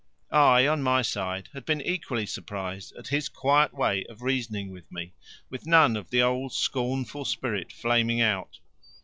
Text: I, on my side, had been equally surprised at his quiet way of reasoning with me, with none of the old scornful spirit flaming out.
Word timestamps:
I, 0.31 0.65
on 0.65 0.81
my 0.81 1.03
side, 1.03 1.49
had 1.53 1.63
been 1.63 1.79
equally 1.79 2.25
surprised 2.25 2.91
at 2.97 3.09
his 3.09 3.29
quiet 3.29 3.71
way 3.75 4.03
of 4.05 4.23
reasoning 4.23 4.71
with 4.71 4.91
me, 4.91 5.13
with 5.51 5.67
none 5.67 5.95
of 5.95 6.09
the 6.09 6.23
old 6.23 6.53
scornful 6.53 7.23
spirit 7.23 7.71
flaming 7.71 8.19
out. 8.19 8.57